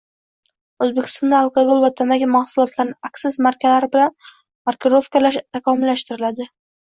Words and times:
O‘zbekistonda 0.83 1.35
alkogol 1.39 1.81
va 1.83 1.91
tamaki 2.01 2.29
mahsulotlarini 2.37 2.97
aksiz 3.09 3.37
markalari 3.47 3.91
bilan 3.97 4.17
markirovkalash 4.71 5.41
takomillashtiriladi 5.59 6.49